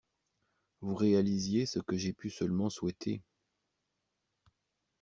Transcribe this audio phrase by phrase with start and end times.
[0.79, 3.21] Vous réalisiez ce que j'ai pu seulement souhaiter.